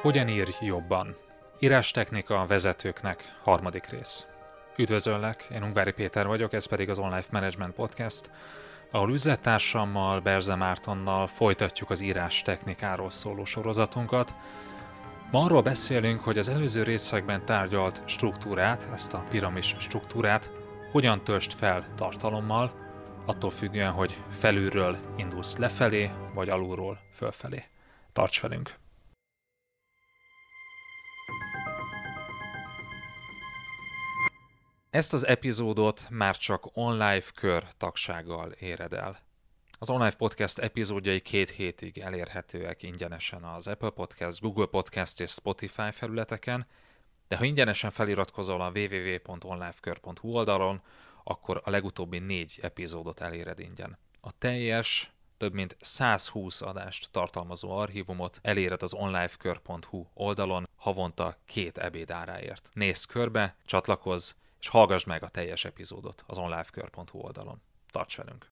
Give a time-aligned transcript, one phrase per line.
[0.00, 1.16] Hogyan írj jobban?
[1.58, 4.26] Írástechnika a vezetőknek harmadik rész.
[4.76, 8.30] Üdvözöllek, én Ungvári Péter vagyok, ez pedig az Online Management Podcast,
[8.90, 14.34] ahol üzlettársammal, Berze Mártonnal folytatjuk az írás technikáról szóló sorozatunkat.
[15.30, 20.50] Ma arról beszélünk, hogy az előző részekben tárgyalt struktúrát, ezt a piramis struktúrát,
[20.90, 22.72] hogyan töltsd fel tartalommal,
[23.24, 27.64] attól függően, hogy felülről indulsz lefelé, vagy alulról fölfelé.
[28.12, 28.78] Tarts velünk!
[34.90, 39.18] Ezt az epizódot már csak online kör tagsággal éred el.
[39.78, 45.90] Az online podcast epizódjai két hétig elérhetőek ingyenesen az Apple Podcast, Google Podcast és Spotify
[45.92, 46.66] felületeken,
[47.28, 50.82] de ha ingyenesen feliratkozol a www.onlifekör.hu oldalon,
[51.24, 53.98] akkor a legutóbbi négy epizódot eléred ingyen.
[54.20, 62.70] A teljes, több mint 120 adást tartalmazó archívumot eléred az onlifekör.hu oldalon havonta két ebédáráért.
[62.72, 67.62] Nézz körbe, csatlakozz, és hallgass meg a teljes epizódot az onlifekör.hu oldalon.
[67.90, 68.48] Tarts velünk!